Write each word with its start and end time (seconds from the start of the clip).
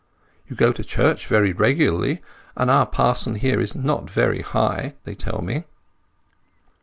"You 0.49 0.55
go 0.55 0.73
to 0.73 0.83
church 0.83 1.27
very 1.27 1.53
regularly, 1.53 2.23
and 2.57 2.71
our 2.71 2.87
parson 2.87 3.35
here 3.35 3.61
is 3.61 3.75
not 3.75 4.09
very 4.09 4.41
High, 4.41 4.95
they 5.03 5.13
tell 5.13 5.43
me." 5.43 5.65